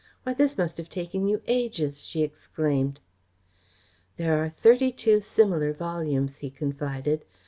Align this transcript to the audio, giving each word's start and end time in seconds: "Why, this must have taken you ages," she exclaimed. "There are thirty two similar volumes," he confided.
"Why, 0.23 0.33
this 0.33 0.57
must 0.57 0.77
have 0.77 0.89
taken 0.89 1.27
you 1.27 1.43
ages," 1.45 2.03
she 2.07 2.23
exclaimed. 2.23 2.99
"There 4.17 4.43
are 4.43 4.49
thirty 4.49 4.91
two 4.91 5.21
similar 5.21 5.73
volumes," 5.73 6.39
he 6.39 6.49
confided. 6.49 7.23